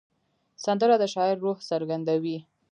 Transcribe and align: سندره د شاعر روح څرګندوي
سندره 0.63 0.95
د 1.01 1.03
شاعر 1.13 1.37
روح 1.45 1.57
څرګندوي 1.69 2.37